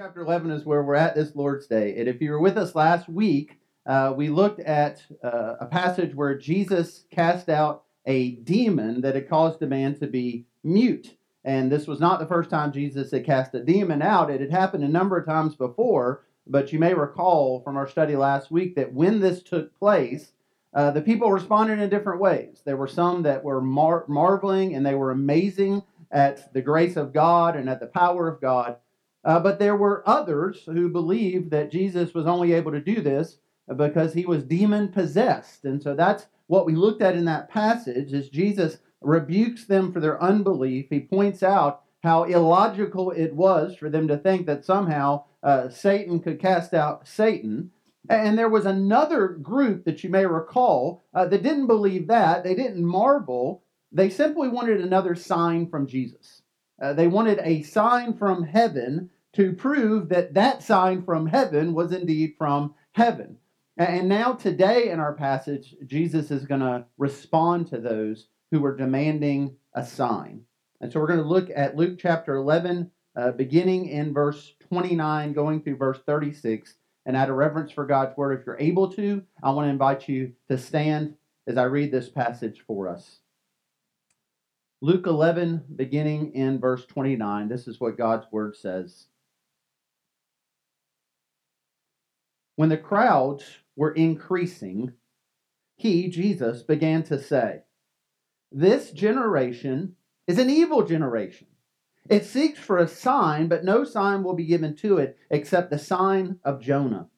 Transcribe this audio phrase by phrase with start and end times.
[0.00, 1.94] chapter 11 is where we're at this Lord's Day.
[1.98, 6.14] And if you were with us last week, uh, we looked at uh, a passage
[6.14, 11.18] where Jesus cast out a demon that had caused a man to be mute.
[11.44, 14.30] And this was not the first time Jesus had cast a demon out.
[14.30, 18.16] It had happened a number of times before, but you may recall from our study
[18.16, 20.32] last week that when this took place,
[20.72, 22.62] uh, the people responded in different ways.
[22.64, 27.12] There were some that were mar- marveling and they were amazing at the grace of
[27.12, 28.76] God and at the power of God.
[29.24, 33.38] Uh, but there were others who believed that Jesus was only able to do this
[33.76, 35.64] because he was demon possessed.
[35.64, 40.00] And so that's what we looked at in that passage is Jesus rebukes them for
[40.00, 40.86] their unbelief.
[40.90, 46.20] He points out how illogical it was for them to think that somehow uh, Satan
[46.20, 47.70] could cast out Satan.
[48.08, 52.42] And there was another group that you may recall uh, that didn't believe that.
[52.42, 53.62] They didn't marvel.
[53.92, 56.39] They simply wanted another sign from Jesus.
[56.80, 61.92] Uh, they wanted a sign from heaven to prove that that sign from heaven was
[61.92, 63.36] indeed from heaven.
[63.76, 68.76] And now, today in our passage, Jesus is going to respond to those who were
[68.76, 70.42] demanding a sign.
[70.80, 75.32] And so we're going to look at Luke chapter 11, uh, beginning in verse 29,
[75.32, 76.74] going through verse 36.
[77.06, 80.08] And out of reverence for God's word, if you're able to, I want to invite
[80.08, 81.14] you to stand
[81.46, 83.20] as I read this passage for us.
[84.82, 89.08] Luke 11, beginning in verse 29, this is what God's word says.
[92.56, 93.44] When the crowds
[93.76, 94.92] were increasing,
[95.76, 97.60] he, Jesus, began to say,
[98.50, 101.48] This generation is an evil generation.
[102.08, 105.78] It seeks for a sign, but no sign will be given to it except the
[105.78, 107.08] sign of Jonah.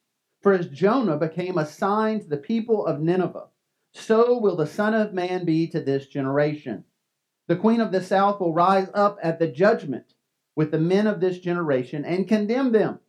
[0.41, 3.47] For as Jonah became a sign to the people of Nineveh,
[3.93, 6.85] so will the Son of Man be to this generation.
[7.49, 10.15] The queen of the south will rise up at the judgment
[10.55, 13.01] with the men of this generation and condemn them.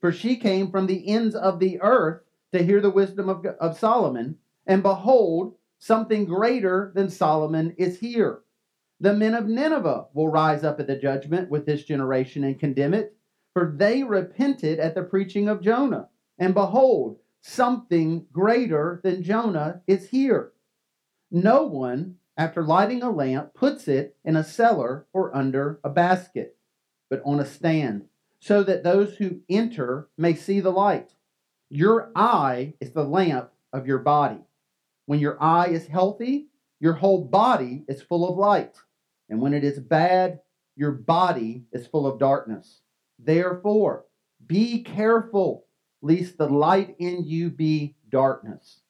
[0.00, 3.78] For she came from the ends of the earth to hear the wisdom of, of
[3.78, 8.40] Solomon, and behold, something greater than Solomon is here.
[8.98, 12.94] The men of Nineveh will rise up at the judgment with this generation and condemn
[12.94, 13.16] it,
[13.52, 16.08] for they repented at the preaching of Jonah.
[16.38, 20.52] And behold, something greater than Jonah is here.
[21.30, 26.56] No one after lighting a lamp, puts it in a cellar or under a basket,
[27.08, 28.04] but on a stand,
[28.40, 31.14] so that those who enter may see the light.
[31.70, 34.40] Your eye is the lamp of your body.
[35.06, 36.48] When your eye is healthy,
[36.78, 38.76] your whole body is full of light.
[39.28, 40.40] And when it is bad,
[40.76, 42.82] your body is full of darkness.
[43.18, 44.04] Therefore,
[44.46, 45.64] be careful,
[46.02, 48.80] lest the light in you be darkness.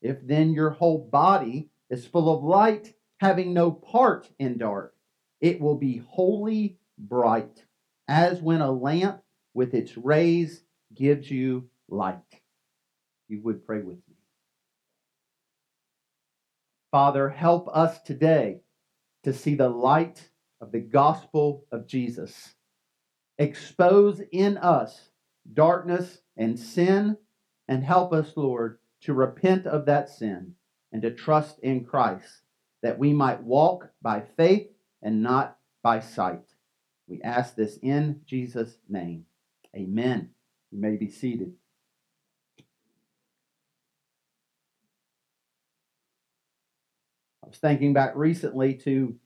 [0.00, 4.94] If then your whole body is full of light, having no part in dark.
[5.40, 7.64] It will be wholly bright,
[8.08, 9.22] as when a lamp
[9.54, 10.62] with its rays
[10.94, 12.40] gives you light.
[13.28, 14.16] You would pray with me.
[16.90, 18.60] Father, help us today
[19.24, 20.30] to see the light
[20.60, 22.54] of the gospel of Jesus.
[23.38, 25.10] Expose in us
[25.52, 27.16] darkness and sin,
[27.68, 30.54] and help us, Lord, to repent of that sin
[30.92, 32.43] and to trust in Christ,
[32.84, 34.68] that we might walk by faith
[35.02, 36.44] and not by sight.
[37.08, 39.24] We ask this in Jesus' name.
[39.74, 40.28] Amen.
[40.70, 41.54] You may be seated.
[47.42, 49.16] I was thinking back recently to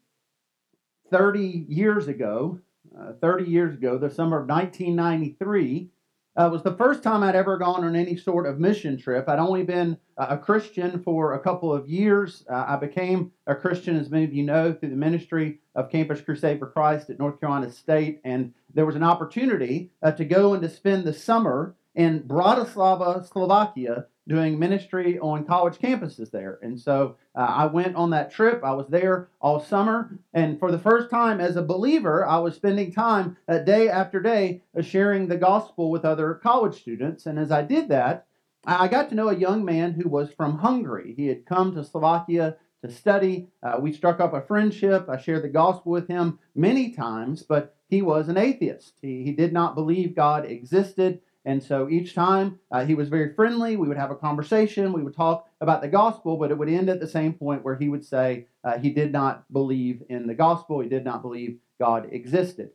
[1.11, 2.61] 30 years ago,
[2.97, 5.91] uh, 30 years ago, the summer of 1993,
[6.39, 9.29] uh, it was the first time I'd ever gone on any sort of mission trip.
[9.29, 12.45] I'd only been a Christian for a couple of years.
[12.49, 16.21] Uh, I became a Christian, as many of you know, through the ministry of Campus
[16.21, 18.21] Crusade for Christ at North Carolina State.
[18.25, 23.29] And there was an opportunity uh, to go and to spend the summer in Bratislava,
[23.29, 26.59] Slovakia, doing ministry on college campuses there.
[26.63, 28.63] And so uh, I went on that trip.
[28.63, 30.19] I was there all summer.
[30.35, 34.21] And for the first time as a believer, I was spending time uh, day after
[34.21, 37.27] day uh, sharing the gospel with other college students.
[37.27, 38.27] And as I did that,
[38.67, 41.15] I got to know a young man who was from Hungary.
[41.17, 43.49] He had come to Slovakia to study.
[43.63, 45.09] Uh, we struck up a friendship.
[45.09, 48.95] I shared the gospel with him many times, but he was an atheist.
[49.01, 51.21] He, he did not believe God existed.
[51.45, 53.77] And so each time uh, he was very friendly.
[53.77, 54.93] We would have a conversation.
[54.93, 57.77] We would talk about the gospel, but it would end at the same point where
[57.77, 60.81] he would say uh, he did not believe in the gospel.
[60.81, 62.71] He did not believe God existed.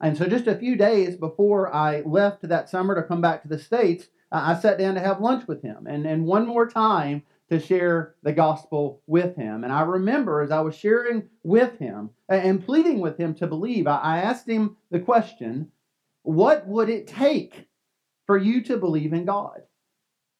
[0.00, 3.48] And so just a few days before I left that summer to come back to
[3.48, 5.86] the States, uh, I sat down to have lunch with him.
[5.86, 9.62] And, and one more time, to share the gospel with him.
[9.62, 13.86] And I remember as I was sharing with him and pleading with him to believe,
[13.86, 15.70] I asked him the question
[16.22, 17.65] What would it take
[18.26, 19.62] for you to believe in God?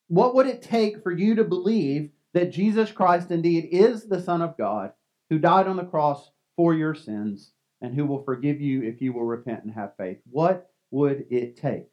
[0.08, 4.42] What would it take for you to believe that Jesus Christ indeed is the Son
[4.42, 4.92] of God
[5.30, 9.12] who died on the cross for your sins and who will forgive you if you
[9.12, 10.18] will repent and have faith?
[10.30, 11.88] What would it take?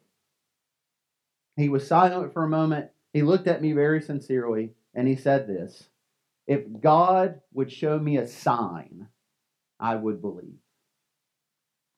[1.56, 2.90] He was silent for a moment.
[3.12, 5.88] He looked at me very sincerely and he said this
[6.46, 9.08] If God would show me a sign,
[9.78, 10.58] I would believe.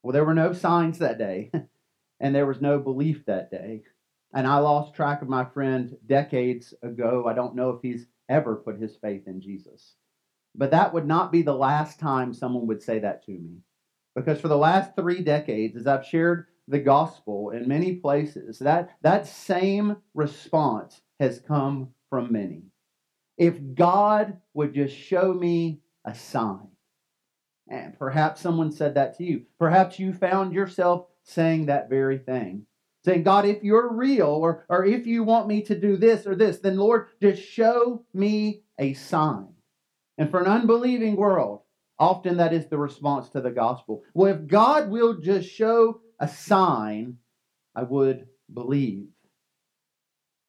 [0.02, 1.50] Well, there were no signs that day,
[2.20, 3.82] and there was no belief that day.
[4.34, 7.24] And I lost track of my friend decades ago.
[7.28, 9.94] I don't know if he's ever put his faith in Jesus.
[10.54, 13.58] But that would not be the last time someone would say that to me.
[14.14, 18.96] Because for the last three decades, as I've shared the gospel in many places, that,
[19.02, 22.62] that same response has come from many.
[23.36, 26.68] If God would just show me a sign,
[27.68, 32.66] and perhaps someone said that to you, perhaps you found yourself saying that very thing.
[33.04, 36.34] Saying, God, if you're real, or, or if you want me to do this or
[36.34, 39.48] this, then Lord, just show me a sign.
[40.18, 41.60] And for an unbelieving world,
[41.98, 44.02] often that is the response to the gospel.
[44.14, 47.18] Well, if God will just show a sign,
[47.74, 49.08] I would believe.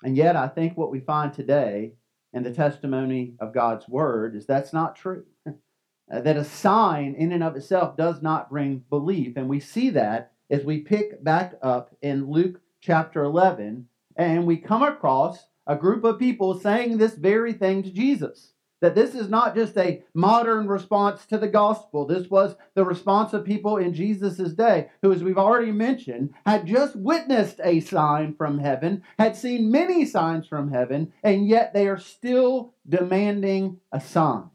[0.03, 1.93] And yet, I think what we find today
[2.33, 5.25] in the testimony of God's word is that's not true.
[6.07, 9.37] that a sign in and of itself does not bring belief.
[9.37, 14.57] And we see that as we pick back up in Luke chapter 11 and we
[14.57, 18.53] come across a group of people saying this very thing to Jesus.
[18.79, 22.05] That this is not just a modern response to the gospel.
[22.05, 26.67] This was the response of people in Jesus' day, who, as we've already mentioned, had
[26.67, 31.87] just witnessed a sign from heaven, had seen many signs from heaven, and yet they
[31.87, 34.51] are still demanding a sign.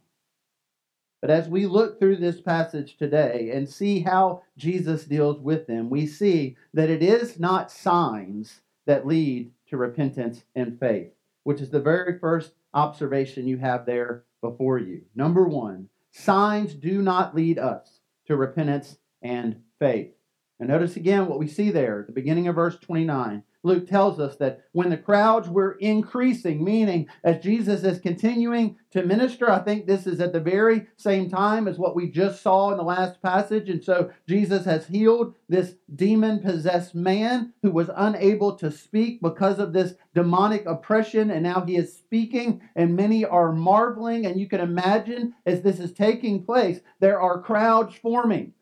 [1.23, 5.89] But as we look through this passage today and see how Jesus deals with them,
[5.89, 11.13] we see that it is not signs that lead to repentance and faith,
[11.45, 15.03] which is the very first observation you have there before you.
[15.15, 20.11] Number one, signs do not lead us to repentance and faith.
[20.59, 23.45] And notice again what we see there at the beginning of verse 29.
[23.65, 29.05] Luke tells us that when the crowds were increasing, meaning as Jesus is continuing to
[29.05, 32.73] minister, I think this is at the very same time as what we just saw
[32.73, 33.69] in the last passage.
[33.69, 39.59] And so Jesus has healed this demon possessed man who was unable to speak because
[39.59, 41.31] of this demonic oppression.
[41.31, 44.27] And now he is speaking, and many are marveling.
[44.27, 48.55] And you can imagine as this is taking place, there are crowds forming.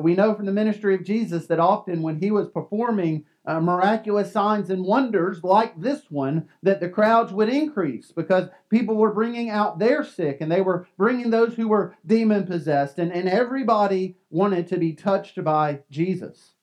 [0.00, 4.32] We know from the ministry of Jesus that often when he was performing uh, miraculous
[4.32, 9.50] signs and wonders like this one that the crowds would increase because people were bringing
[9.50, 14.16] out their sick and they were bringing those who were demon possessed and, and everybody
[14.30, 16.54] wanted to be touched by jesus.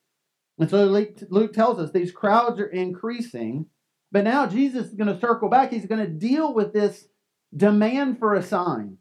[0.60, 3.68] And so luke, tells us these crowds are increasing
[4.12, 5.72] but now jesus is going to circle back.
[5.72, 7.08] He's going to deal with this
[7.56, 8.98] demand for a sign.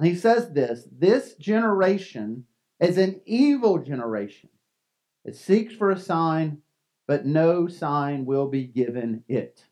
[0.00, 2.44] He says this this generation
[2.80, 4.50] is an evil generation.
[5.24, 6.58] It seeks for a sign
[7.06, 9.64] but no sign will be given it.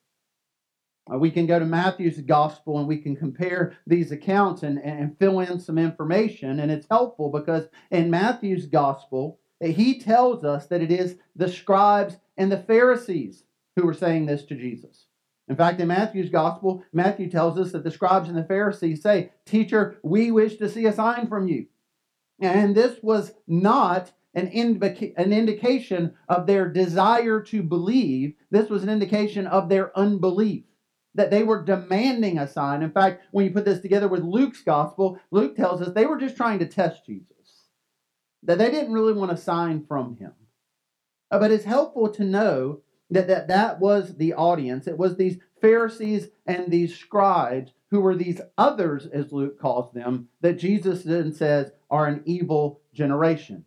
[1.13, 5.19] Uh, we can go to Matthew's gospel and we can compare these accounts and, and
[5.19, 6.61] fill in some information.
[6.61, 12.17] And it's helpful because in Matthew's gospel, he tells us that it is the scribes
[12.37, 13.45] and the Pharisees
[13.77, 15.07] who were saying this to Jesus.
[15.49, 19.33] In fact, in Matthew's gospel, Matthew tells us that the scribes and the Pharisees say,
[19.45, 21.67] Teacher, we wish to see a sign from you.
[22.41, 28.35] And this was not an, an indication of their desire to believe.
[28.51, 30.65] This was an indication of their unbelief,
[31.15, 32.83] that they were demanding a sign.
[32.83, 36.19] In fact, when you put this together with Luke's gospel, Luke tells us they were
[36.19, 37.69] just trying to test Jesus,
[38.43, 40.33] that they didn't really want a sign from him.
[41.31, 44.87] Uh, but it's helpful to know that, that that was the audience.
[44.87, 50.29] It was these Pharisees and these scribes who were these others, as Luke calls them,
[50.41, 53.65] that Jesus then says are an evil generation.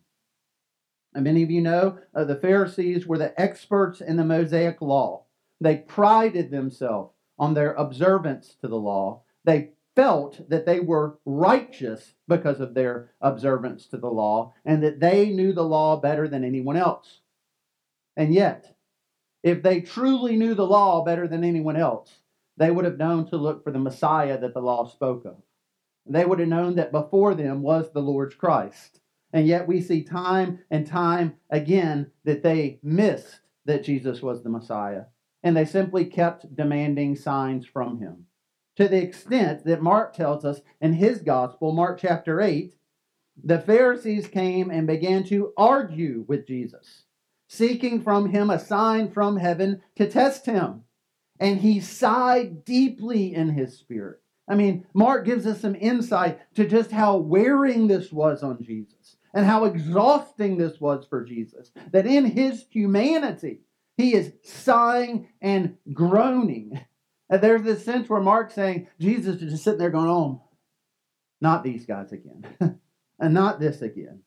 [1.16, 5.26] Many of you know uh, the Pharisees were the experts in the Mosaic law.
[5.62, 9.24] They prided themselves on their observance to the law.
[9.46, 15.00] They felt that they were righteous because of their observance to the law and that
[15.00, 17.22] they knew the law better than anyone else.
[18.16, 18.76] And yet,
[19.44, 22.22] if they truly knew the law better than anyone else,
[22.58, 25.38] they would have known to look for the Messiah that the law spoke of.
[26.06, 29.00] They would have known that before them was the Lord's Christ.
[29.34, 34.50] And yet we see time and time again that they missed that Jesus was the
[34.50, 35.06] Messiah.
[35.42, 38.28] And they simply kept demanding signs from him.
[38.78, 42.76] To the extent that Mark tells us in his gospel, Mark chapter 8,
[43.44, 47.04] the Pharisees came and began to argue with Jesus,
[47.48, 50.84] seeking from him a sign from heaven to test him.
[51.40, 54.22] And he sighed deeply in his spirit.
[54.48, 59.18] I mean, Mark gives us some insight to just how wearing this was on Jesus
[59.34, 61.72] and how exhausting this was for Jesus.
[61.92, 63.62] That in his humanity,
[63.98, 66.80] he is sighing and groaning.
[67.30, 70.44] And there's this sense where Mark's saying, Jesus is just sitting there going, oh,
[71.42, 72.46] not these guys again,
[73.20, 74.22] and not this again.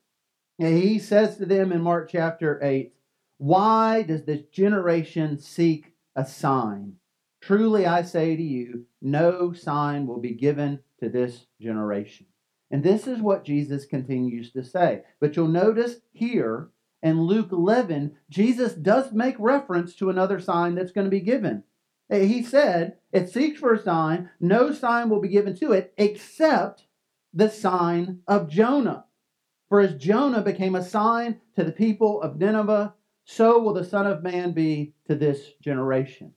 [0.59, 2.93] And he says to them in Mark chapter 8,
[3.39, 6.97] Why does this generation seek a sign?
[7.41, 12.27] Truly I say to you, no sign will be given to this generation.
[12.71, 15.03] And this is what Jesus continues to say.
[15.21, 16.71] But you'll notice here
[17.03, 21.63] in Luke 11, Jesus does make reference to another sign that's going to be given.
[22.11, 25.95] Eh, he said, It seeks for a sign, no sign will be given to it
[25.97, 26.87] except
[27.33, 29.05] the sign of Jonah.
[29.69, 32.95] For as Jonah became a sign to the people of Nineveh,
[33.25, 36.33] so will the Son of Man be to this generation.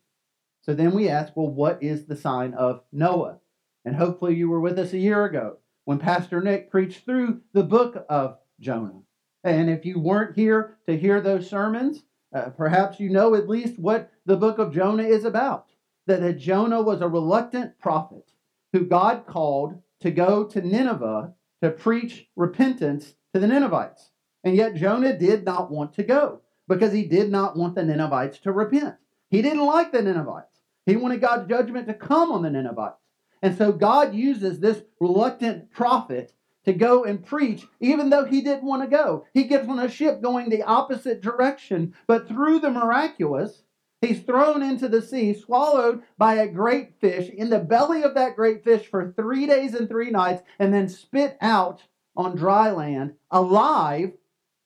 [0.61, 3.39] So then we ask, well, what is the sign of Jonah?
[3.85, 5.57] And hopefully you were with us a year ago
[5.89, 9.01] when Pastor Nick preached through the book of Jonah.
[9.43, 13.79] And if you weren't here to hear those sermons, uh, perhaps you know at least
[13.79, 15.65] what the book of Jonah is about.
[16.05, 18.33] That Jonah was a reluctant prophet
[18.71, 24.11] who God called to go to Nineveh to preach repentance to the Ninevites.
[24.43, 28.37] And yet Jonah did not want to go because he did not want the Ninevites
[28.41, 28.93] to repent.
[29.31, 30.59] He didn't like the Ninevites.
[30.85, 33.08] He wanted God's judgment to come on the Ninevites.
[33.41, 36.33] And so God uses this reluctant prophet
[36.65, 39.25] to go and preach, even though he didn't want to go.
[39.33, 43.63] He gets on a ship going the opposite direction, but through the miraculous,
[44.01, 48.35] he's thrown into the sea, swallowed by a great fish, in the belly of that
[48.35, 51.83] great fish for three days and three nights, and then spit out
[52.15, 54.11] on dry land alive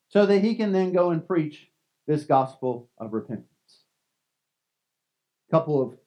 [0.09, 1.69] so that he can then go and preach
[2.07, 3.47] this gospel of repentance.
[5.47, 5.97] A couple of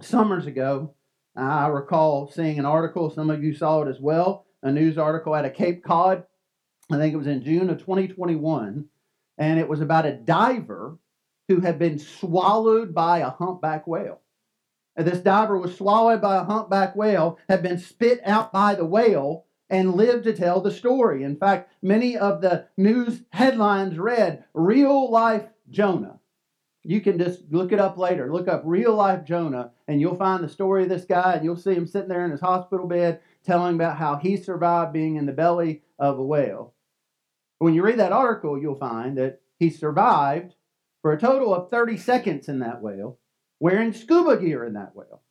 [0.00, 0.94] summers ago,
[1.38, 5.34] I recall seeing an article, some of you saw it as well, a news article
[5.34, 6.24] out of Cape Cod.
[6.90, 8.86] I think it was in June of 2021.
[9.38, 10.98] And it was about a diver
[11.48, 14.20] who had been swallowed by a humpback whale.
[14.96, 18.84] And this diver was swallowed by a humpback whale, had been spit out by the
[18.84, 21.22] whale, and lived to tell the story.
[21.22, 26.17] In fact, many of the news headlines read Real Life Jonah.
[26.84, 28.32] You can just look it up later.
[28.32, 31.56] Look up Real Life Jonah, and you'll find the story of this guy, and you'll
[31.56, 35.26] see him sitting there in his hospital bed telling about how he survived being in
[35.26, 36.74] the belly of a whale.
[37.58, 40.54] When you read that article, you'll find that he survived
[41.02, 43.18] for a total of 30 seconds in that whale,
[43.60, 45.22] wearing scuba gear in that whale.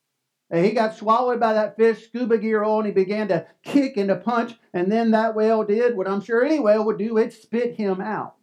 [0.49, 4.09] And he got swallowed by that fish, scuba gear on, he began to kick and
[4.09, 7.33] to punch, and then that whale did what I'm sure any whale would do it
[7.33, 8.35] spit him out.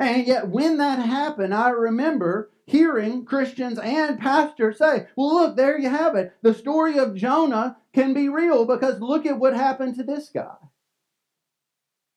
[0.00, 5.78] And yet, when that happened, I remember hearing Christians and pastors say, Well, look, there
[5.78, 6.32] you have it.
[6.40, 10.56] The story of Jonah can be real because look at what happened to this guy.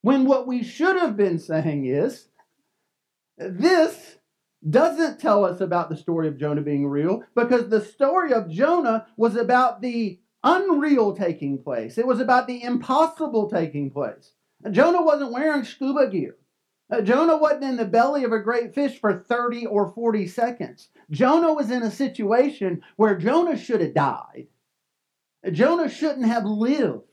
[0.00, 2.28] When what we should have been saying is,
[3.36, 4.16] This
[4.68, 9.06] doesn't tell us about the story of Jonah being real because the story of Jonah
[9.18, 11.98] was about the unreal taking place.
[11.98, 14.32] It was about the impossible taking place.
[14.70, 16.36] Jonah wasn't wearing scuba gear.
[16.90, 20.88] Uh, Jonah wasn't in the belly of a great fish for 30 or 40 seconds.
[21.10, 24.48] Jonah was in a situation where Jonah should have died.
[25.50, 27.04] Jonah shouldn't have lived.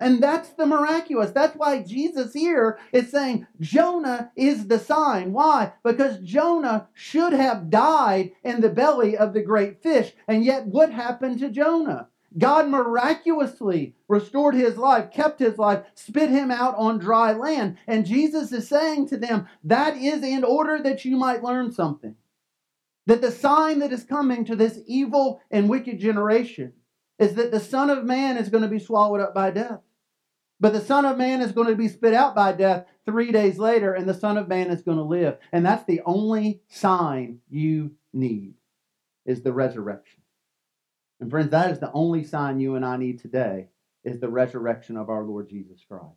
[0.00, 1.30] And that's the miraculous.
[1.30, 5.34] That's why Jesus here is saying Jonah is the sign.
[5.34, 5.74] Why?
[5.84, 10.14] Because Jonah should have died in the belly of the great fish.
[10.26, 12.08] And yet, what happened to Jonah?
[12.38, 17.76] God miraculously restored his life, kept his life, spit him out on dry land.
[17.86, 22.14] And Jesus is saying to them, that is in order that you might learn something.
[23.06, 26.74] That the sign that is coming to this evil and wicked generation
[27.18, 29.80] is that the Son of Man is going to be swallowed up by death.
[30.60, 33.58] But the Son of Man is going to be spit out by death three days
[33.58, 35.38] later, and the Son of Man is going to live.
[35.52, 38.54] And that's the only sign you need
[39.26, 40.19] is the resurrection.
[41.20, 43.68] And friends, that is the only sign you and I need today
[44.04, 46.16] is the resurrection of our Lord Jesus Christ.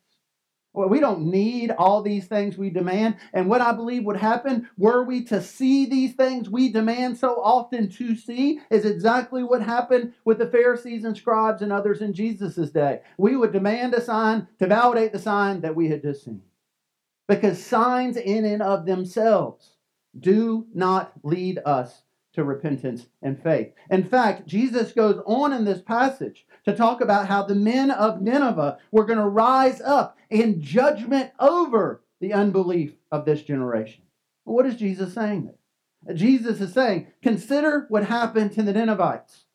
[0.75, 3.17] Well, we don't need all these things we demand.
[3.31, 7.39] And what I believe would happen were we to see these things we demand so
[7.43, 12.13] often to see is exactly what happened with the Pharisees and scribes and others in
[12.13, 13.01] Jesus' day.
[13.19, 16.41] We would demand a sign to validate the sign that we had just seen.
[17.27, 19.75] Because signs in and of themselves
[20.19, 22.01] do not lead us
[22.33, 23.73] to repentance and faith.
[23.89, 28.21] In fact, Jesus goes on in this passage to talk about how the men of
[28.21, 34.03] Nineveh were going to rise up in judgment over the unbelief of this generation.
[34.45, 36.15] What is Jesus saying there?
[36.15, 39.45] Jesus is saying, consider what happened to the Ninevites.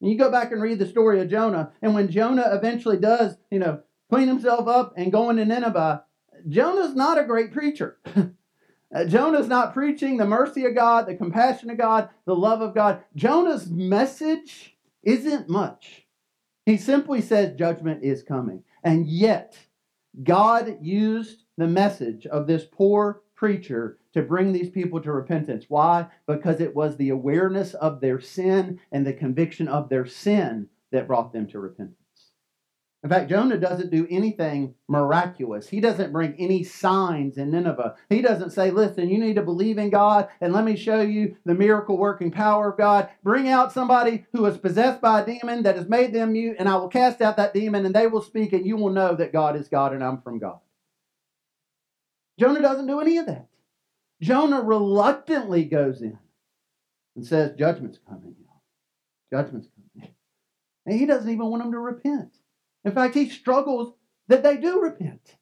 [0.00, 3.36] And you go back and read the story of Jonah, and when Jonah eventually does,
[3.50, 6.04] you know, clean himself up and go into Nineveh,
[6.48, 7.98] Jonah's not a great preacher.
[8.94, 12.74] Uh, Jonah's not preaching the mercy of God, the compassion of God, the love of
[12.74, 13.02] God.
[13.14, 16.06] Jonah's message isn't much.
[16.66, 18.62] He simply says judgment is coming.
[18.82, 19.58] And yet,
[20.22, 25.66] God used the message of this poor preacher to bring these people to repentance.
[25.68, 26.06] Why?
[26.26, 31.08] Because it was the awareness of their sin and the conviction of their sin that
[31.08, 32.03] brought them to repentance.
[33.04, 35.68] In fact, Jonah doesn't do anything miraculous.
[35.68, 37.96] He doesn't bring any signs in Nineveh.
[38.08, 41.36] He doesn't say, listen, you need to believe in God and let me show you
[41.44, 43.10] the miracle working power of God.
[43.22, 46.66] Bring out somebody who is possessed by a demon that has made them mute, and
[46.66, 49.34] I will cast out that demon and they will speak, and you will know that
[49.34, 50.60] God is God and I'm from God.
[52.40, 53.48] Jonah doesn't do any of that.
[54.22, 56.18] Jonah reluctantly goes in
[57.16, 58.34] and says, Judgment's coming.
[59.30, 60.14] Judgment's coming.
[60.86, 62.32] And he doesn't even want them to repent.
[62.84, 63.94] In fact, he struggles
[64.28, 65.36] that they do repent.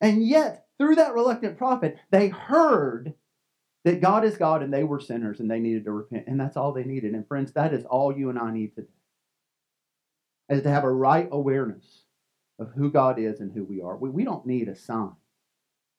[0.00, 3.14] And yet, through that reluctant prophet, they heard
[3.84, 6.24] that God is God and they were sinners and they needed to repent.
[6.26, 7.14] And that's all they needed.
[7.14, 8.88] And friends, that is all you and I need today.
[10.48, 12.04] Is to have a right awareness
[12.58, 13.96] of who God is and who we are.
[13.96, 15.12] We, we don't need a sign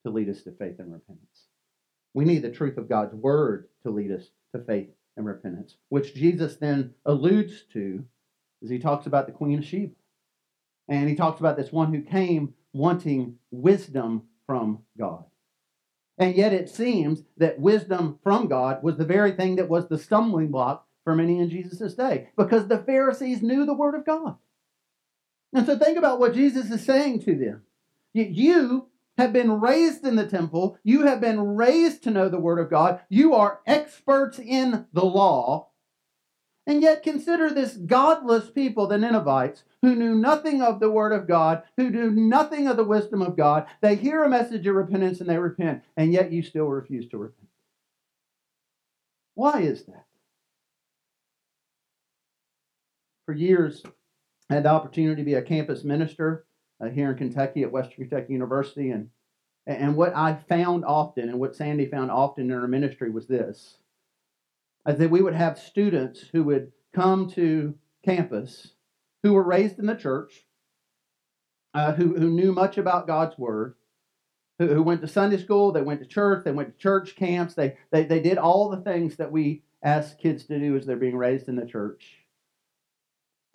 [0.06, 1.48] to lead us to faith and repentance.
[2.14, 6.16] We need the truth of God's word to lead us to faith and repentance, which
[6.16, 8.04] Jesus then alludes to
[8.64, 9.94] as he talks about the Queen of Sheba.
[10.90, 15.24] And he talks about this one who came wanting wisdom from God.
[16.18, 19.98] And yet it seems that wisdom from God was the very thing that was the
[19.98, 24.36] stumbling block for many in Jesus' day because the Pharisees knew the Word of God.
[25.54, 27.62] And so think about what Jesus is saying to them.
[28.14, 32.60] You have been raised in the temple, you have been raised to know the Word
[32.60, 35.69] of God, you are experts in the law,
[36.70, 41.28] and yet consider this godless people, the Ninevites, who knew nothing of the word of
[41.28, 43.66] God, who knew nothing of the wisdom of God.
[43.82, 47.18] They hear a message of repentance and they repent, and yet you still refuse to
[47.18, 47.50] repent.
[49.34, 50.06] Why is that?
[53.26, 53.82] For years,
[54.52, 56.46] I had the opportunity to be a campus minister
[56.80, 59.10] uh, here in Kentucky at Western Kentucky University, and
[59.66, 63.58] and what I found often, and what Sandy found often in her ministry, was this
[63.58, 63.78] is
[64.86, 68.74] that we would have students who would come to campus
[69.24, 70.46] who were raised in the church,
[71.74, 73.76] uh, who, who knew much about God's Word,
[74.58, 77.54] who, who went to Sunday school, they went to church, they went to church camps,
[77.54, 80.96] they, they, they did all the things that we ask kids to do as they're
[80.96, 82.16] being raised in the church.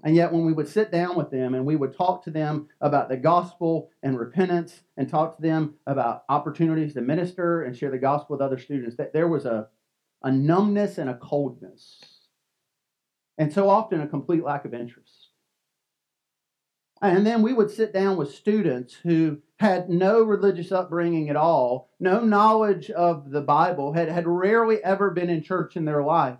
[0.02, 2.68] And yet, when we would sit down with them and we would talk to them
[2.80, 7.90] about the gospel and repentance and talk to them about opportunities to minister and share
[7.90, 9.68] the gospel with other students, that there was a,
[10.24, 12.02] a numbness and a coldness.
[13.38, 15.28] And so often a complete lack of interest.
[17.02, 21.90] And then we would sit down with students who had no religious upbringing at all,
[22.00, 26.38] no knowledge of the Bible, had, had rarely ever been in church in their life.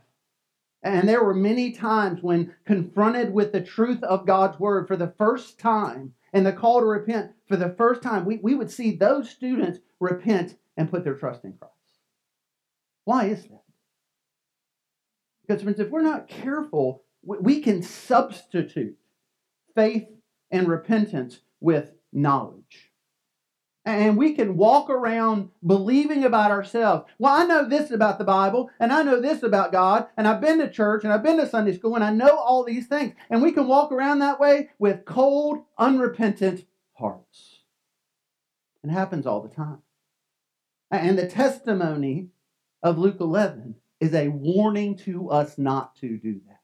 [0.82, 5.14] And there were many times when confronted with the truth of God's word for the
[5.18, 8.96] first time and the call to repent for the first time, we, we would see
[8.96, 11.74] those students repent and put their trust in Christ.
[13.04, 13.63] Why is that?
[15.46, 18.96] Because, friends, if we're not careful, we can substitute
[19.74, 20.06] faith
[20.50, 22.92] and repentance with knowledge.
[23.86, 27.04] And we can walk around believing about ourselves.
[27.18, 30.40] Well, I know this about the Bible, and I know this about God, and I've
[30.40, 33.14] been to church, and I've been to Sunday school, and I know all these things.
[33.28, 37.58] And we can walk around that way with cold, unrepentant hearts.
[38.82, 39.82] It happens all the time.
[40.90, 42.28] And the testimony
[42.82, 43.74] of Luke 11
[44.04, 46.60] is a warning to us not to do that.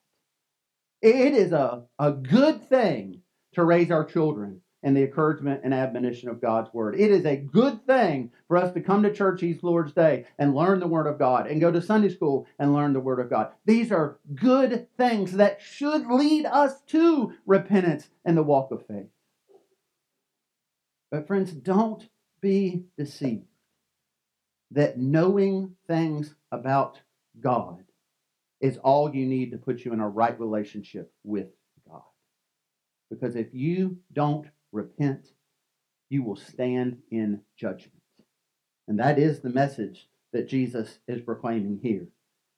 [1.03, 3.23] It is a, a good thing
[3.55, 6.99] to raise our children in the encouragement and admonition of God's word.
[6.99, 10.55] It is a good thing for us to come to church each Lord's Day and
[10.55, 13.31] learn the word of God and go to Sunday school and learn the word of
[13.31, 13.53] God.
[13.65, 19.09] These are good things that should lead us to repentance and the walk of faith.
[21.11, 22.09] But friends, don't
[22.41, 23.47] be deceived
[24.71, 27.01] that knowing things about
[27.39, 27.85] God
[28.61, 31.49] is all you need to put you in a right relationship with
[31.89, 32.03] God.
[33.11, 35.29] Because if you don't repent,
[36.09, 38.03] you will stand in judgment.
[38.89, 42.07] And that is the message that Jesus is proclaiming here.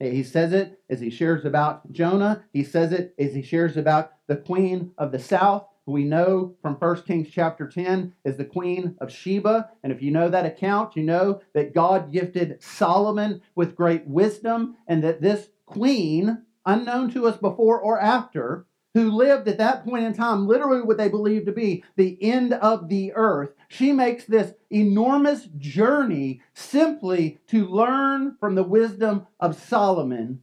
[0.01, 2.45] He says it as he shares about Jonah.
[2.53, 5.67] He says it as he shares about the queen of the south.
[5.87, 9.71] Who we know from 1 Kings chapter 10 is the queen of Sheba.
[9.83, 14.77] And if you know that account, you know that God gifted Solomon with great wisdom,
[14.87, 20.05] and that this queen, unknown to us before or after, who lived at that point
[20.05, 24.25] in time, literally what they believed to be the end of the earth, she makes
[24.25, 30.43] this enormous journey simply to learn from the wisdom of Solomon,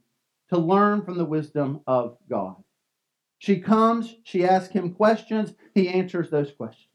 [0.49, 2.55] to learn from the wisdom of God.
[3.39, 6.85] She comes, she asks him questions, he answers those questions.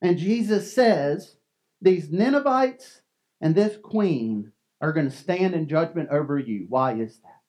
[0.00, 1.36] And Jesus says,
[1.80, 3.02] These Ninevites
[3.40, 6.66] and this queen are going to stand in judgment over you.
[6.68, 7.42] Why is that?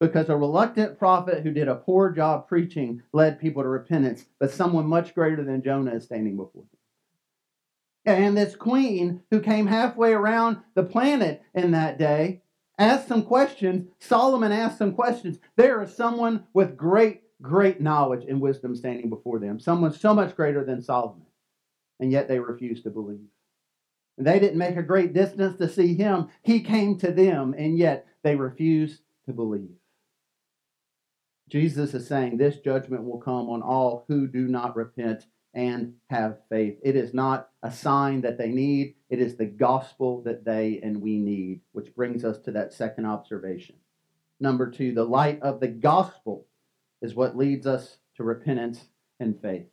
[0.00, 4.50] because a reluctant prophet who did a poor job preaching led people to repentance, but
[4.50, 8.16] someone much greater than Jonah is standing before them.
[8.18, 12.42] And this queen who came halfway around the planet in that day
[12.78, 13.88] asked some questions.
[13.98, 15.38] Solomon asked some questions.
[15.56, 20.36] There is someone with great, great knowledge and wisdom standing before them, someone so much
[20.36, 21.26] greater than Solomon.
[22.00, 23.26] And yet they refused to believe.
[24.18, 26.28] They didn't make a great distance to see him.
[26.42, 29.70] He came to them, and yet they refused to believe.
[31.48, 36.38] Jesus is saying this judgment will come on all who do not repent and have
[36.48, 36.78] faith.
[36.82, 41.00] It is not a sign that they need, it is the gospel that they and
[41.00, 43.76] we need, which brings us to that second observation.
[44.40, 46.48] Number two, the light of the gospel
[47.00, 48.86] is what leads us to repentance
[49.20, 49.68] and faith.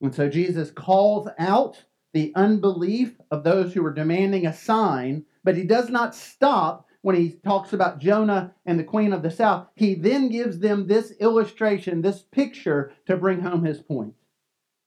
[0.00, 5.56] And so Jesus calls out the unbelief of those who are demanding a sign, but
[5.56, 9.66] he does not stop when he talks about Jonah and the queen of the south,
[9.74, 14.14] he then gives them this illustration, this picture to bring home his point.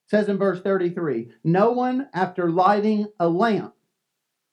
[0.08, 3.74] Says in verse 33 No one, after lighting a lamp,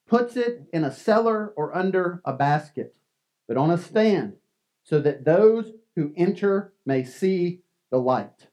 [0.06, 2.94] puts it in a cellar or under a basket,
[3.46, 4.34] but on a stand,
[4.82, 8.48] so that those who enter may see the light.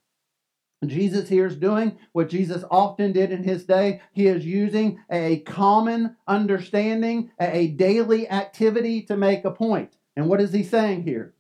[0.86, 4.02] Jesus here is doing what Jesus often did in his day.
[4.14, 9.98] He is using a common understanding, a daily activity to make a point.
[10.16, 11.34] And what is he saying here?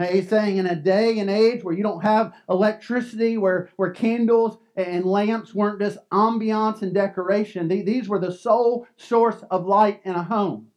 [0.00, 4.56] He's saying in a day and age where you don't have electricity, where, where candles
[4.78, 10.14] and lamps weren't just ambiance and decoration, these were the sole source of light in
[10.14, 10.68] a home.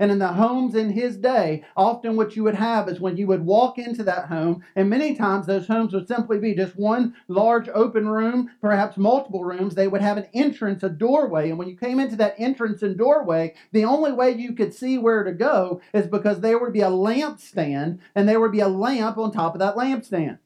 [0.00, 3.26] And in the homes in his day, often what you would have is when you
[3.26, 7.16] would walk into that home, and many times those homes would simply be just one
[7.26, 9.74] large open room, perhaps multiple rooms.
[9.74, 11.50] They would have an entrance, a doorway.
[11.50, 14.98] And when you came into that entrance and doorway, the only way you could see
[14.98, 18.60] where to go is because there would be a lamp stand, and there would be
[18.60, 20.38] a lamp on top of that lampstand.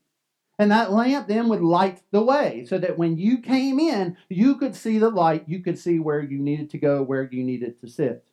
[0.58, 4.56] And that lamp then would light the way so that when you came in, you
[4.56, 7.80] could see the light, you could see where you needed to go, where you needed
[7.80, 8.24] to sit.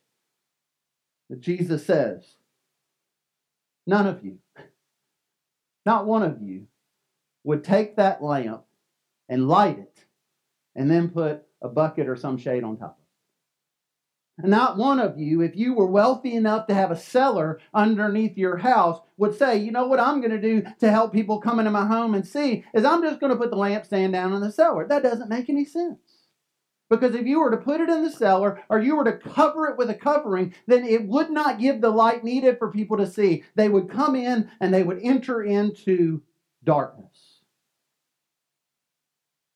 [1.28, 2.36] That Jesus says,
[3.86, 4.38] none of you,
[5.86, 6.66] not one of you,
[7.42, 8.64] would take that lamp
[9.28, 10.04] and light it
[10.74, 12.99] and then put a bucket or some shade on top
[14.44, 18.58] not one of you, if you were wealthy enough to have a cellar underneath your
[18.58, 21.70] house, would say, you know what I'm going to do to help people come into
[21.70, 24.52] my home and see is I'm just going to put the lampstand down in the
[24.52, 24.86] cellar.
[24.86, 25.98] That doesn't make any sense.
[26.88, 29.68] Because if you were to put it in the cellar or you were to cover
[29.68, 33.06] it with a covering, then it would not give the light needed for people to
[33.06, 33.44] see.
[33.54, 36.22] They would come in and they would enter into
[36.64, 37.42] darkness.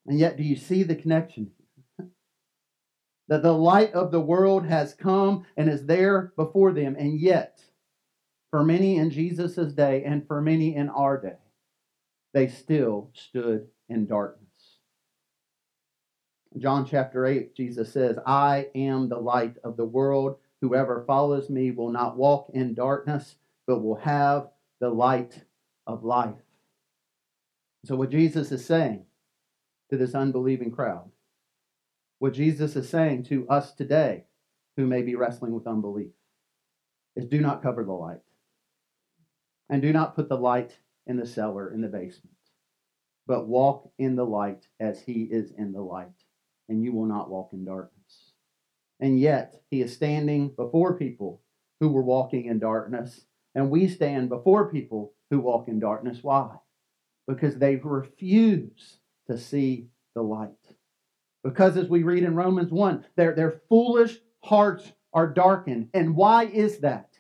[0.07, 1.51] And yet, do you see the connection?
[3.29, 6.97] That the light of the world has come and is there before them.
[6.99, 7.61] And yet,
[8.51, 11.39] for many in Jesus' day and for many in our day,
[12.33, 14.45] they still stood in darkness.
[16.59, 20.37] John chapter 8, Jesus says, I am the light of the world.
[20.61, 24.49] Whoever follows me will not walk in darkness, but will have
[24.81, 25.43] the light
[25.87, 26.35] of life.
[27.85, 29.05] So, what Jesus is saying
[29.91, 31.11] to this unbelieving crowd,
[32.25, 34.25] what Jesus is saying to us today
[34.79, 36.15] who may be wrestling with unbelief,
[37.17, 38.23] is do not cover the light.
[39.69, 42.39] And do not put the light in the cellar, in the basement,
[43.27, 46.25] but walk in the light as he is in the light
[46.67, 48.33] and you will not walk in darkness.
[48.99, 51.43] And yet, he is standing before people
[51.79, 56.21] who were walking in darkness, and we stand before people who walk in darkness.
[56.23, 56.57] Why?
[57.29, 60.53] Because they refuse to see the light.
[61.44, 65.90] Because, as we read in Romans 1, their, their foolish hearts are darkened.
[65.94, 67.11] And why is that?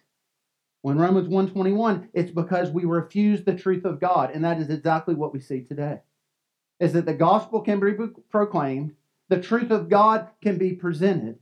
[0.80, 5.14] When Romans 1:21, it's because we refuse the truth of God, and that is exactly
[5.14, 6.00] what we see today.
[6.78, 7.94] Is that the gospel can be
[8.30, 8.94] proclaimed,
[9.28, 11.38] the truth of God can be presented.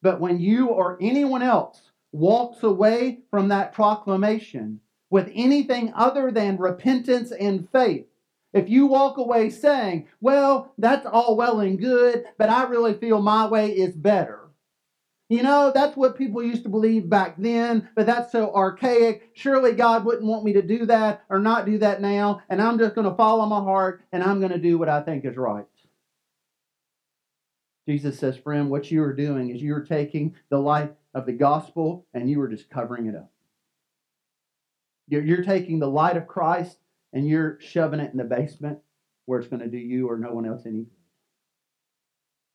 [0.00, 6.56] But when you or anyone else walks away from that proclamation with anything other than
[6.56, 8.06] repentance and faith,
[8.52, 13.20] If you walk away saying, well, that's all well and good, but I really feel
[13.20, 14.48] my way is better.
[15.28, 19.30] You know, that's what people used to believe back then, but that's so archaic.
[19.34, 22.78] Surely God wouldn't want me to do that or not do that now, and I'm
[22.78, 25.36] just going to follow my heart and I'm going to do what I think is
[25.36, 25.66] right.
[27.86, 31.32] Jesus says, friend, what you are doing is you are taking the light of the
[31.32, 33.30] gospel and you are just covering it up.
[35.08, 36.76] You're, taking the light of Christ
[37.12, 38.78] and you're shoving it in the basement
[39.26, 40.90] where it's going to do you or no one else any good.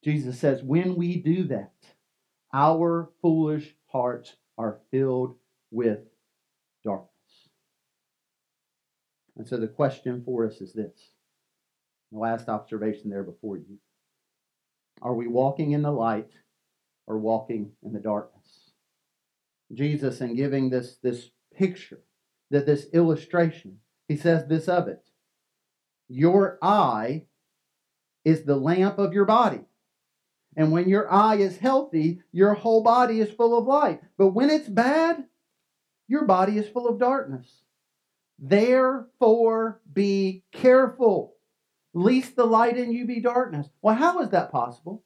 [0.04, 1.74] Jesus says, when we do that,
[2.54, 5.36] our foolish hearts are filled
[5.72, 6.00] with
[6.84, 7.10] darkness.
[9.38, 10.94] And so the question for us is this
[12.12, 13.80] the last observation there before you.
[15.02, 16.32] Are we walking in the light
[17.08, 18.72] or walking in the darkness?
[19.74, 22.02] Jesus, in giving this, this picture,
[22.52, 23.80] that this illustration,
[24.14, 25.04] he says this of it.
[26.08, 27.26] Your eye
[28.24, 29.62] is the lamp of your body.
[30.56, 34.02] And when your eye is healthy, your whole body is full of light.
[34.20, 35.26] But when it's bad,
[36.08, 37.64] your body is full of darkness.
[38.38, 41.34] Therefore, be careful,
[41.96, 43.68] lest the light in you be darkness.
[43.82, 45.04] Well, how is that possible?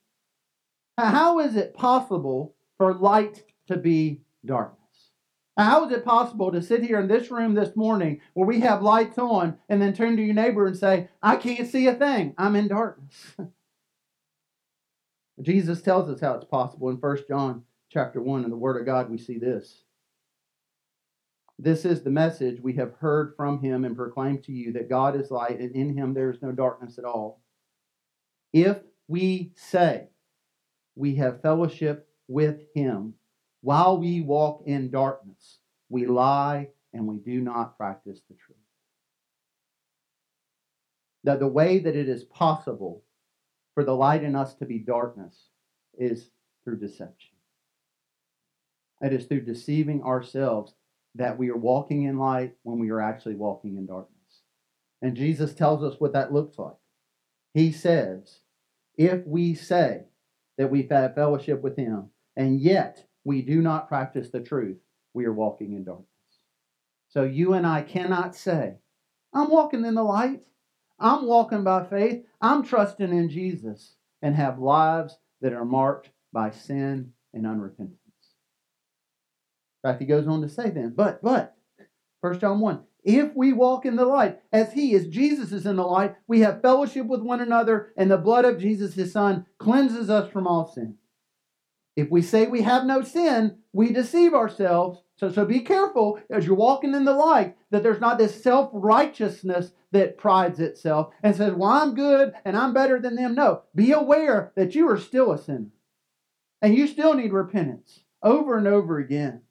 [0.98, 4.87] How is it possible for light to be darkness?
[5.58, 8.80] How is it possible to sit here in this room this morning where we have
[8.80, 12.32] lights on and then turn to your neighbor and say, I can't see a thing,
[12.38, 13.34] I'm in darkness?
[15.42, 18.86] Jesus tells us how it's possible in 1 John chapter 1 in the Word of
[18.86, 19.82] God we see this.
[21.58, 25.20] This is the message we have heard from him and proclaimed to you that God
[25.20, 27.42] is light and in him there is no darkness at all.
[28.52, 30.10] If we say
[30.94, 33.14] we have fellowship with him
[33.68, 35.58] while we walk in darkness,
[35.90, 38.56] we lie and we do not practice the truth.
[41.24, 43.04] That the way that it is possible
[43.74, 45.50] for the light in us to be darkness
[45.98, 46.30] is
[46.64, 47.34] through deception.
[49.02, 50.72] It is through deceiving ourselves
[51.16, 54.44] that we are walking in light when we are actually walking in darkness.
[55.02, 56.80] And Jesus tells us what that looks like.
[57.52, 58.40] He says,
[58.96, 60.04] if we say
[60.56, 64.78] that we've had fellowship with Him, and yet we do not practice the truth,
[65.12, 66.08] we are walking in darkness.
[67.10, 68.76] So you and I cannot say,
[69.34, 70.40] I'm walking in the light.
[70.98, 72.24] I'm walking by faith.
[72.40, 77.98] I'm trusting in Jesus and have lives that are marked by sin and unrepentance.
[79.76, 81.54] In fact, he goes on to say then, but, but,
[82.22, 85.76] 1 John 1, if we walk in the light, as he is, Jesus is in
[85.76, 89.44] the light, we have fellowship with one another, and the blood of Jesus, his son,
[89.58, 90.96] cleanses us from all sin.
[91.98, 95.00] If we say we have no sin, we deceive ourselves.
[95.16, 98.70] So, so be careful as you're walking in the light that there's not this self
[98.72, 103.34] righteousness that prides itself and says, Well, I'm good and I'm better than them.
[103.34, 105.72] No, be aware that you are still a sinner
[106.62, 109.42] and you still need repentance over and over again.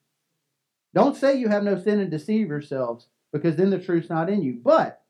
[0.94, 4.42] Don't say you have no sin and deceive yourselves because then the truth's not in
[4.42, 4.62] you.
[4.64, 5.02] But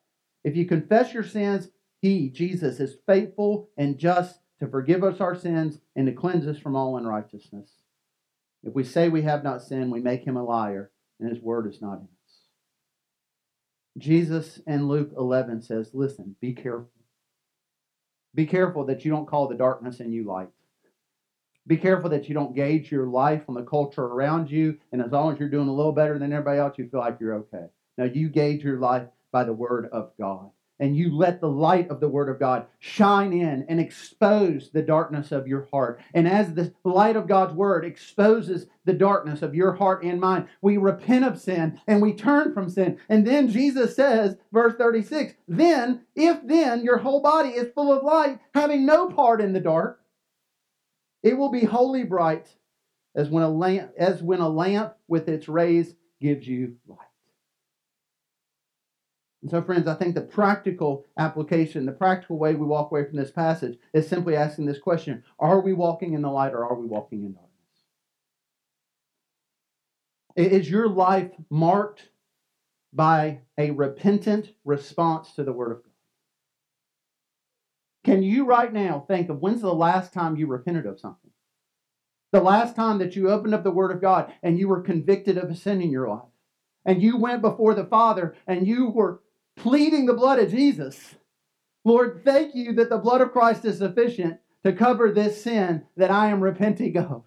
[0.43, 1.69] if you confess your sins,
[2.01, 6.57] He, Jesus, is faithful and just to forgive us our sins and to cleanse us
[6.57, 7.69] from all unrighteousness.
[8.63, 11.67] If we say we have not sinned, we make him a liar, and his word
[11.67, 12.41] is not in us.
[13.97, 16.89] Jesus in Luke 11 says, Listen, be careful.
[18.33, 20.49] Be careful that you don't call the darkness in you light.
[21.65, 25.11] Be careful that you don't gauge your life on the culture around you, and as
[25.11, 27.65] long as you're doing a little better than everybody else, you feel like you're okay.
[27.97, 31.89] Now, you gauge your life by the word of God and you let the light
[31.89, 35.99] of the Word of God shine in and expose the darkness of your heart.
[36.13, 40.47] And as the light of God's Word exposes the darkness of your heart and mind,
[40.61, 42.99] we repent of sin and we turn from sin.
[43.09, 48.03] And then Jesus says, verse 36, then, if then your whole body is full of
[48.03, 50.01] light, having no part in the dark,
[51.23, 52.47] it will be wholly bright
[53.15, 57.06] as when a lamp, as when a lamp with its rays gives you light.
[59.41, 63.17] And so, friends, I think the practical application, the practical way we walk away from
[63.17, 66.75] this passage is simply asking this question Are we walking in the light or are
[66.75, 67.51] we walking in darkness?
[70.35, 72.09] Is your life marked
[72.93, 75.91] by a repentant response to the Word of God?
[78.03, 81.31] Can you right now think of when's the last time you repented of something?
[82.31, 85.37] The last time that you opened up the Word of God and you were convicted
[85.37, 86.21] of a sin in your life?
[86.85, 89.21] And you went before the Father and you were
[89.57, 91.15] pleading the blood of Jesus.
[91.83, 96.11] Lord, thank you that the blood of Christ is sufficient to cover this sin that
[96.11, 97.23] I am repenting of.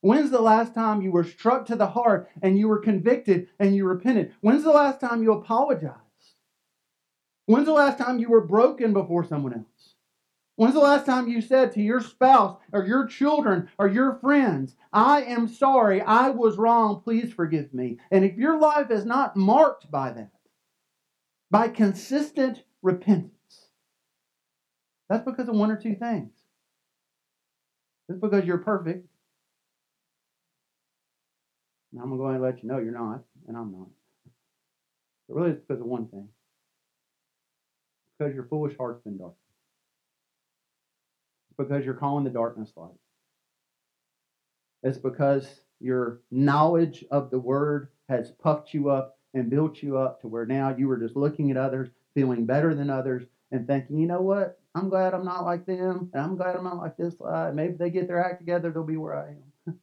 [0.00, 3.74] When's the last time you were struck to the heart and you were convicted and
[3.76, 4.32] you repented?
[4.40, 5.98] When's the last time you apologized?
[7.46, 9.94] When's the last time you were broken before someone else?
[10.56, 14.76] When's the last time you said to your spouse or your children or your friends,
[14.92, 17.98] I am sorry, I was wrong, please forgive me?
[18.10, 20.30] And if your life is not marked by that,
[21.52, 23.68] by consistent repentance,
[25.10, 26.32] that's because of one or two things.
[28.08, 29.06] It's because you're perfect.
[31.92, 33.88] And I'm going to let you know you're not, and I'm not.
[35.28, 36.28] But really, it's because of one thing.
[38.18, 39.36] Because your foolish heart's been darkened.
[41.50, 42.92] It's because you're calling the darkness light.
[44.82, 45.46] It's because
[45.80, 50.46] your knowledge of the word has puffed you up and built you up to where
[50.46, 54.20] now you were just looking at others, feeling better than others, and thinking, you know
[54.20, 54.58] what?
[54.74, 57.50] I'm glad I'm not like them, and I'm glad I'm not like this guy.
[57.52, 59.74] Maybe they get their act together, they'll be where I am.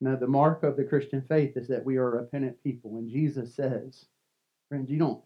[0.00, 3.54] now, the mark of the Christian faith is that we are repentant people, and Jesus
[3.54, 4.06] says,
[4.68, 5.22] friends, you don't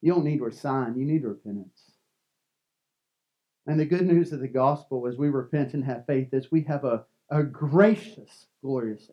[0.00, 1.92] you don't need a sign, you need repentance.
[3.66, 6.62] And the good news of the gospel as we repent and have faith is we
[6.62, 9.10] have a, a gracious, glorious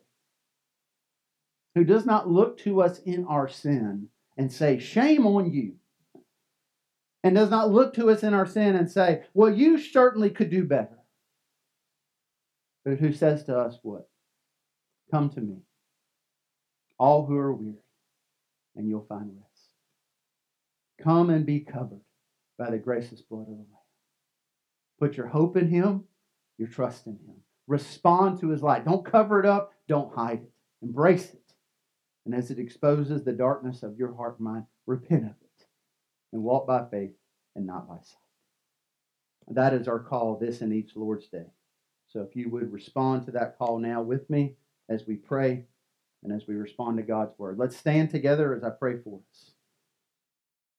[1.75, 4.07] who does not look to us in our sin
[4.37, 5.75] and say, Shame on you.
[7.23, 10.49] And does not look to us in our sin and say, Well, you certainly could
[10.49, 10.97] do better.
[12.85, 14.07] But who says to us, What?
[15.11, 15.57] Come to me,
[16.97, 17.75] all who are weary,
[18.75, 19.69] and you'll find rest.
[21.03, 22.01] Come and be covered
[22.57, 23.67] by the gracious blood of the Lamb.
[24.99, 26.05] Put your hope in Him,
[26.57, 27.35] your trust in Him.
[27.67, 28.85] Respond to His light.
[28.85, 30.51] Don't cover it up, don't hide it.
[30.81, 31.44] Embrace it.
[32.25, 35.67] And as it exposes the darkness of your heart and mind, repent of it
[36.33, 37.15] and walk by faith
[37.55, 38.17] and not by sight.
[39.47, 41.45] That is our call this and each Lord's Day.
[42.07, 44.55] So if you would respond to that call now with me
[44.89, 45.65] as we pray
[46.23, 47.57] and as we respond to God's word.
[47.57, 49.51] Let's stand together as I pray for us.